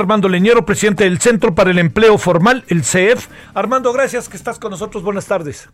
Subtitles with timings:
[0.00, 3.28] Armando Leñero, presidente del Centro para el Empleo Formal, el CEF.
[3.54, 5.02] Armando, gracias que estás con nosotros.
[5.02, 5.68] Buenas tardes.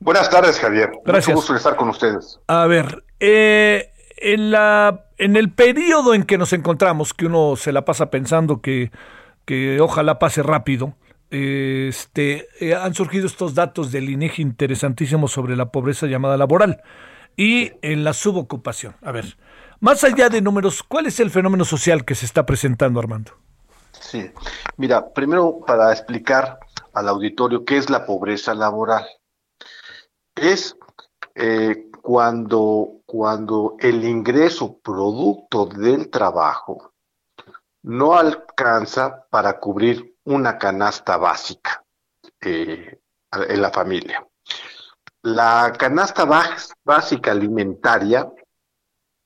[0.00, 0.92] Buenas tardes, Javier.
[1.04, 1.34] Gracias.
[1.34, 2.40] Mucho gusto estar con ustedes.
[2.46, 7.72] A ver, eh, en, la, en el periodo en que nos encontramos, que uno se
[7.72, 8.90] la pasa pensando que,
[9.44, 10.94] que ojalá pase rápido,
[11.30, 16.82] este, eh, han surgido estos datos del INEGI interesantísimos sobre la pobreza llamada laboral
[17.36, 18.94] y en la subocupación.
[19.02, 19.36] A ver,
[19.80, 23.32] más allá de números, ¿cuál es el fenómeno social que se está presentando, Armando?
[24.04, 24.30] Sí,
[24.76, 26.60] mira, primero para explicar
[26.92, 29.06] al auditorio qué es la pobreza laboral.
[30.34, 30.76] Es
[31.34, 36.92] eh, cuando, cuando el ingreso producto del trabajo
[37.84, 41.82] no alcanza para cubrir una canasta básica
[42.42, 43.00] eh,
[43.32, 44.28] en la familia.
[45.22, 46.26] La canasta
[46.84, 48.30] básica alimentaria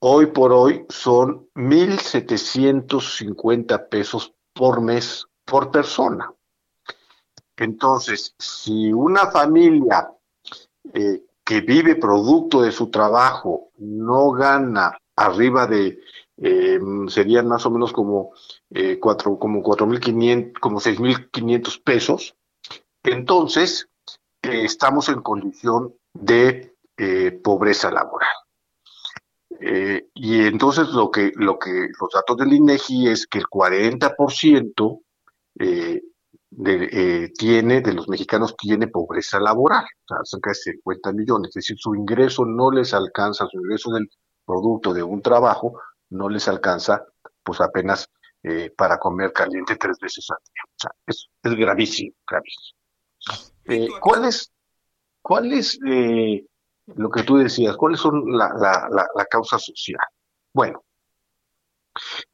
[0.00, 4.82] hoy por hoy son 1.750 pesos por
[5.44, 6.34] por persona.
[7.56, 10.10] Entonces, si una familia
[10.92, 16.00] eh, que vive producto de su trabajo no gana arriba de,
[16.38, 18.32] eh, serían más o menos como
[18.70, 22.34] eh, cuatro, como cuatro mil quinientos, como seis mil quinientos pesos,
[23.04, 23.88] entonces
[24.42, 26.74] eh, estamos en condición de
[27.44, 28.34] pobreza laboral.
[29.60, 35.00] Eh, y entonces lo que, lo que los datos del INEGI es que el 40%
[35.58, 36.02] eh,
[36.50, 41.48] de, eh, tiene, de los mexicanos tiene pobreza laboral, o sea, cerca de 50 millones,
[41.50, 44.08] es decir, su ingreso no les alcanza, su ingreso del
[44.44, 45.80] producto de un trabajo
[46.10, 47.04] no les alcanza,
[47.42, 48.08] pues apenas
[48.42, 50.62] eh, para comer caliente tres veces al día.
[50.64, 52.78] O sea, es, es gravísimo, gravísimo.
[53.64, 54.50] Eh, ¿Cuál es,
[55.20, 56.46] cuál es eh,
[56.96, 57.76] lo que tú decías?
[57.76, 60.00] ¿Cuáles son la, la, la, causa social?
[60.52, 60.82] Bueno,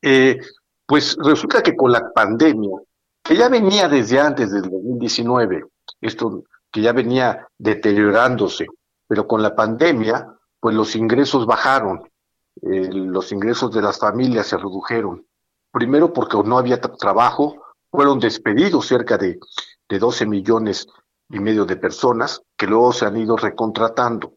[0.00, 0.38] eh,
[0.86, 2.78] pues resulta que con la pandemia,
[3.22, 5.64] que ya venía desde antes del 2019,
[6.00, 8.66] esto que ya venía deteriorándose,
[9.06, 10.28] pero con la pandemia,
[10.60, 12.02] pues los ingresos bajaron,
[12.62, 15.26] eh, los ingresos de las familias se redujeron.
[15.72, 19.38] Primero porque no había tra trabajo, fueron despedidos cerca de,
[19.88, 20.86] de 12 millones
[21.30, 24.34] y medio de personas que luego se han ido recontratando.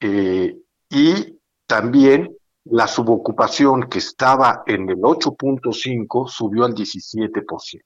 [0.00, 0.56] Eh,
[0.90, 7.80] y también la subocupación que estaba en el 8.5 subió al 17%.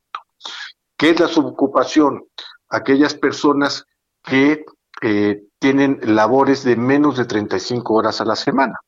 [0.97, 2.25] ¿Qué es la subocupación?
[2.69, 3.85] Aquellas personas
[4.23, 4.65] que
[5.03, 8.79] eh, tienen labores de menos de 35 horas a la semana,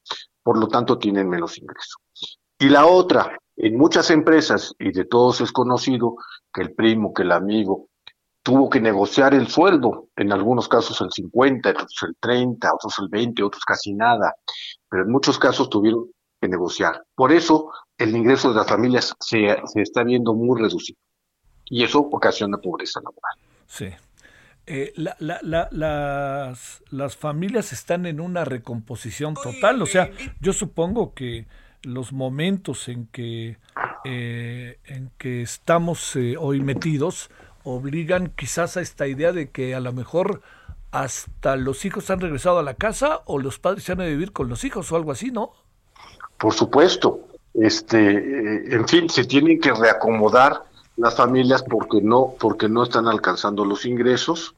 [0.43, 1.99] por lo tanto tienen menos ingreso.
[2.59, 6.17] Y la otra, en muchas empresas, y de todos es conocido,
[6.53, 7.89] que el primo, que el amigo,
[8.43, 13.09] tuvo que negociar el sueldo, en algunos casos el 50, otros el 30, otros el
[13.09, 14.35] 20, otros casi nada,
[14.89, 16.07] pero en muchos casos tuvieron
[16.41, 17.05] que negociar.
[17.15, 20.99] Por eso el ingreso de las familias se, está viendo muy reducido
[21.67, 23.39] y eso ocasiona pobreza laboral.
[23.67, 23.89] Sí.
[24.67, 30.11] Eh, la, la, la, las, las familias están en una recomposición total, o sea,
[30.41, 31.47] yo supongo que
[31.83, 33.59] los momentos en que,
[34.05, 37.31] eh, en que estamos eh, hoy metidos
[37.65, 40.43] obligan quizás a esta idea de que a lo mejor
[40.91, 44.33] hasta los hijos han regresado a la casa o los padres se han de vivir
[44.33, 45.53] con los hijos o algo así, ¿no?
[46.39, 47.21] Por supuesto,
[47.55, 50.65] este, en fin, se tienen que reacomodar
[50.97, 54.55] las familias porque no, porque no están alcanzando los ingresos.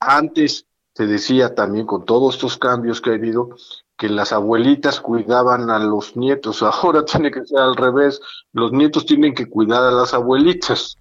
[0.00, 3.50] Antes se decía también con todos estos cambios que ha habido
[3.96, 8.20] que las abuelitas cuidaban a los nietos, ahora tiene que ser al revés,
[8.52, 10.96] los nietos tienen que cuidar a las abuelitas.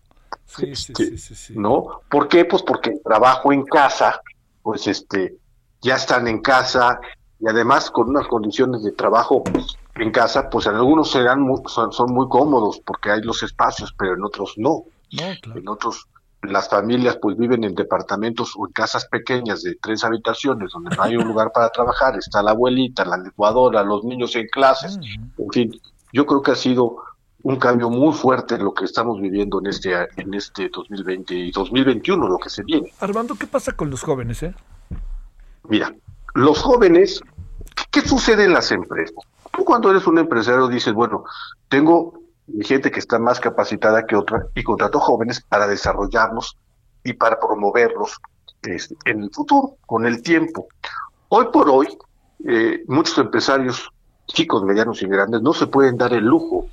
[0.50, 1.54] Sí, sí, sí, sí, sí.
[1.56, 2.02] ¿No?
[2.10, 2.46] ¿Por qué?
[2.46, 4.22] Pues porque el trabajo en casa,
[4.64, 5.38] pues este,
[5.82, 7.00] ya están en casa
[7.40, 9.44] y además con unas condiciones de trabajo
[9.96, 13.94] en casa, pues en algunos serán muy, son, son, muy cómodos porque hay los espacios,
[13.98, 14.84] pero en otros no.
[15.12, 15.60] no claro.
[15.60, 16.08] En otros
[16.42, 21.04] las familias pues viven en departamentos o en casas pequeñas de tres habitaciones donde no
[21.04, 25.00] hay un lugar para trabajar, está la abuelita, la licuadora, los niños en clases, uh
[25.00, 25.32] -huh.
[25.38, 25.82] en fin,
[26.14, 26.96] yo creo que ha sido
[27.44, 31.52] un cambio muy fuerte en lo que estamos viviendo en este en este 2020 y
[31.52, 32.92] 2021 lo que se viene.
[33.00, 34.54] Armando, ¿qué pasa con los jóvenes, eh?
[35.68, 35.94] Mira,
[36.34, 37.22] los jóvenes,
[37.92, 39.16] ¿qué sucede en las empresas?
[39.52, 41.24] Tú cuando eres un empresario dices, bueno,
[41.70, 42.20] tengo
[42.62, 46.58] gente que está más capacitada que otra y contrato jóvenes para desarrollarlos
[47.04, 48.18] y para promoverlos
[48.64, 50.68] este, en el futuro, con el tiempo.
[51.30, 51.88] Hoy por hoy,
[52.48, 53.90] eh, muchos empresarios,
[54.28, 56.68] chicos, medianos y grandes, no se pueden dar el lujo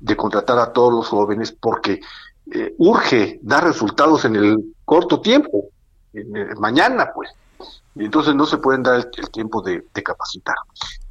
[0.00, 2.00] de contratar a todos los jóvenes porque
[2.52, 5.68] eh, urge dar resultados en el corto tiempo,
[6.58, 7.30] mañana pues.
[7.94, 10.54] Y entonces no se pueden dar el, tiempo de, capacitar.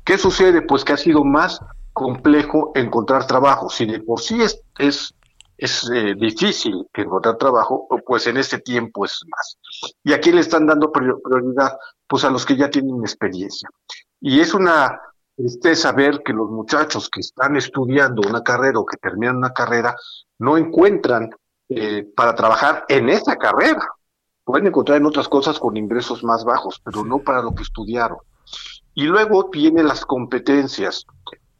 [0.04, 0.62] ¿Qué sucede?
[0.62, 1.60] Pues que ha sido más
[1.94, 3.70] complejo encontrar trabajo.
[3.70, 5.14] Si de por sí es, es,
[5.58, 9.58] es eh, difícil encontrar trabajo, pues en este tiempo es más.
[10.04, 11.76] ¿Y a quién le están dando prioridad?
[12.08, 13.68] Pues a los que ya tienen experiencia.
[14.22, 15.02] Y es una
[15.36, 19.96] tristeza ver que los muchachos que están estudiando una carrera o que terminan una carrera
[20.40, 21.30] no encuentran
[21.70, 23.86] eh, para trabajar en esa carrera.
[24.44, 28.20] Pueden encontrar en otras cosas con ingresos más bajos, pero no para lo que estudiaron.
[28.94, 31.06] Y luego tienen las competencias.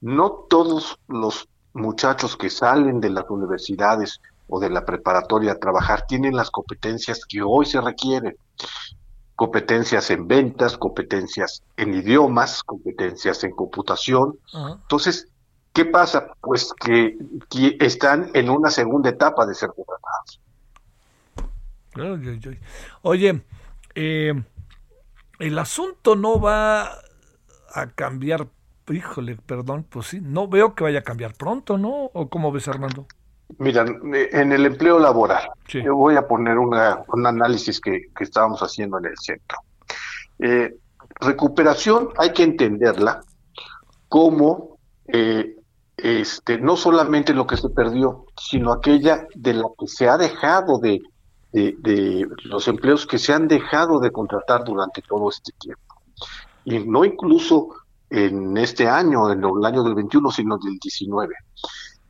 [0.02, 6.06] No todos los muchachos que salen de las universidades o de la preparatoria a trabajar
[6.08, 8.38] tienen las competencias que hoy se requieren
[9.36, 14.40] competencias en ventas, competencias en idiomas, competencias en computación.
[14.54, 15.28] Entonces,
[15.74, 16.28] ¿qué pasa?
[16.42, 17.18] Pues que,
[17.80, 20.42] están en una segunda etapa de ser contratados.
[23.02, 23.42] Oye,
[23.94, 24.34] eh,
[25.40, 26.92] el asunto no va
[27.74, 28.48] a cambiar,
[28.90, 32.10] híjole, perdón, pues sí, no veo que vaya a cambiar pronto, ¿no?
[32.14, 33.06] ¿O cómo ves, Armando?
[33.58, 38.98] Mira, en el empleo laboral, yo voy a poner una, un análisis que, estábamos haciendo
[39.00, 39.58] en el centro.
[40.40, 40.76] Eh,
[41.22, 43.22] recuperación hay que entenderla
[44.10, 44.78] como
[45.08, 45.56] eh,
[45.98, 50.80] este, no solamente lo que se perdió, sino aquella de lo que se ha dejado
[50.80, 51.02] de,
[51.52, 55.82] de, los empleos que se han dejado de contratar durante todo este tiempo.
[56.66, 57.70] Y no incluso
[58.10, 61.36] en este año, en el año del 21, sino del 19.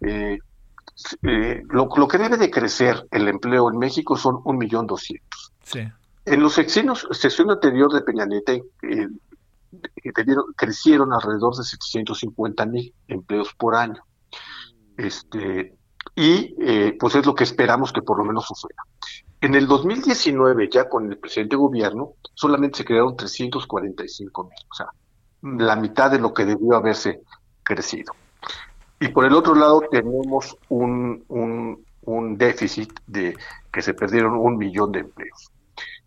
[0.01, 0.39] Eh,
[1.23, 5.53] eh, lo, que debe de crecer el empleo en México son un millón doscientos.
[6.25, 9.07] En los sexenios, sesión anterior de Peña Nieto eh,
[10.55, 14.03] crecieron alrededor de 750 mil empleos por año.
[14.97, 15.75] Este,
[16.15, 18.83] y eh, pues es lo que esperamos que por lo menos suceda.
[19.41, 24.87] En el 2019, ya con el presidente gobierno, solamente se crearon 345 mil, o sea,
[25.41, 27.21] la mitad de lo que debió haberse
[27.61, 28.13] crecido.
[28.99, 33.35] Y por el otro lado tenemos un, un, déficit de
[33.71, 35.51] que se perdieron un millón de empleos.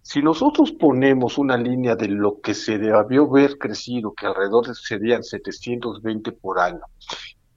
[0.03, 5.23] Si nosotros ponemos una línea de lo que se debió haber crecido, que alrededor serían
[5.23, 6.81] 720 por año,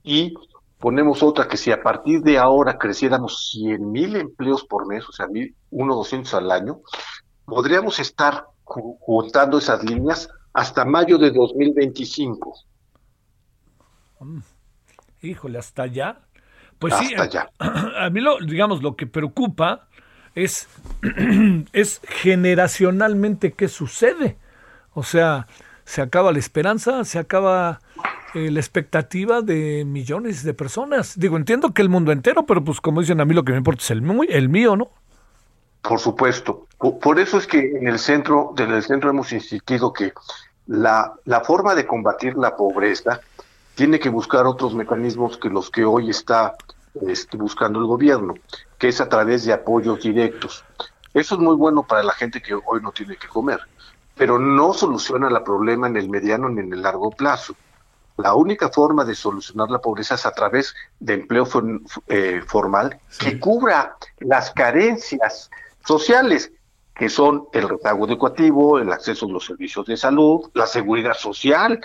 [0.02, 0.34] y
[0.78, 5.12] ponemos otra que si a partir de ahora creciéramos 100 mil empleos por mes, o
[5.12, 6.80] sea, 1.200 al año,
[7.46, 12.54] podríamos estar juntando esas líneas hasta mayo de 2025
[15.22, 16.18] híjole, hasta allá.
[16.78, 17.14] Pues sí,
[17.58, 19.86] A, mí lo, digamos, lo que preocupa
[20.34, 20.68] es,
[21.72, 24.36] es generacionalmente qué sucede.
[24.94, 25.46] O sea,
[25.84, 27.80] se acaba la esperanza, se acaba
[28.34, 31.18] eh, la expectativa de millones de personas.
[31.18, 33.58] Digo, entiendo que el mundo entero, pero pues como dicen a mí lo que me
[33.58, 34.90] importa es el, el mío, ¿no?
[35.82, 36.66] Por supuesto.
[36.78, 40.12] Por eso es que en el centro, desde el centro hemos insistido que
[40.66, 43.20] la, la forma de combatir la pobreza
[43.74, 46.54] tiene que buscar otros mecanismos que los que hoy está
[47.06, 48.34] este, buscando el gobierno,
[48.78, 50.64] que es a través de apoyos directos.
[51.14, 53.60] Eso es muy bueno para la gente que hoy no tiene que comer,
[54.16, 57.54] pero no soluciona el problema en el mediano ni en el largo plazo.
[58.18, 61.48] La única forma de solucionar la pobreza es a través de empleo
[62.08, 65.50] eh, formal que cubra las carencias
[65.84, 66.52] sociales,
[66.94, 71.80] que son el rezago educativo, el acceso a los servicios de salud, la seguridad social,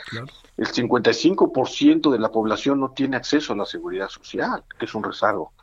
[0.57, 5.03] el 55% de la población no tiene acceso a la seguridad social, que es un
[5.03, 5.53] rezago.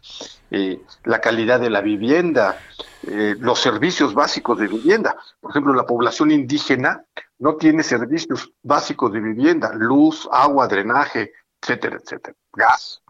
[0.51, 2.61] Eh, la calidad de la vivienda,
[3.07, 5.17] eh, los servicios básicos de vivienda.
[5.41, 7.05] Por ejemplo, la población indígena
[7.39, 13.03] no tiene servicios básicos de vivienda, luz, agua, drenaje, etcétera, etcétera, gas.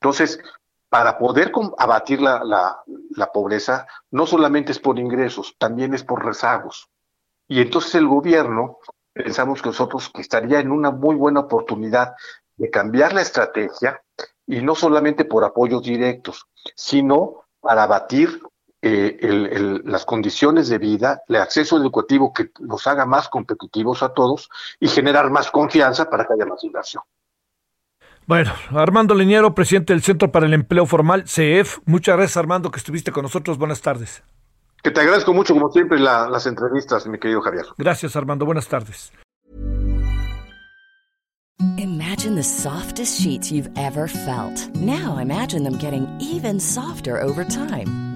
[0.00, 0.40] Entonces,
[0.88, 2.82] para poder abatir la, la,
[3.16, 6.88] la pobreza, no solamente es por ingresos, también es por rezagos.
[7.46, 8.78] Y entonces el gobierno
[9.12, 12.14] pensamos que nosotros estaría en una muy buena oportunidad
[12.56, 14.02] de cambiar la estrategia
[14.46, 18.40] y no solamente por apoyos directos, sino para abatir
[18.80, 24.48] eh, las condiciones de vida, el acceso educativo que nos haga más competitivos a todos
[24.78, 27.02] y generar más confianza para que haya más inversión.
[28.28, 31.78] Bueno, Armando Leñero, presidente del Centro para el Empleo Formal, CEF.
[31.86, 33.56] Muchas gracias, Armando, que estuviste con nosotros.
[33.56, 34.22] Buenas tardes.
[34.82, 37.64] Que te agradezco mucho, como siempre, las entrevistas, mi querido Javier.
[37.78, 38.44] Gracias, Armando.
[38.44, 39.12] Buenas tardes.
[41.78, 44.68] Imagine the softest sheets you've ever felt.
[44.74, 48.07] Now imagine them getting even softer over time.